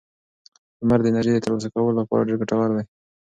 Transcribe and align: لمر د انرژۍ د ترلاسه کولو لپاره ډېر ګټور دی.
لمر 0.79 0.99
د 1.01 1.05
انرژۍ 1.09 1.31
د 1.33 1.39
ترلاسه 1.45 1.69
کولو 1.73 1.99
لپاره 1.99 2.27
ډېر 2.27 2.37
ګټور 2.41 2.69
دی. 2.75 2.83